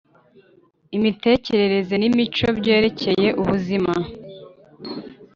[0.97, 3.93] imitekerereze n imico byerekeye ubuzima